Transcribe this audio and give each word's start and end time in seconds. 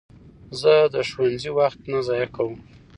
زه 0.61 0.73
د 0.93 0.95
ښوونځي 1.09 1.51
وخت 1.59 1.79
نه 1.91 1.99
ضایع 2.07 2.27
کوم. 2.35 2.55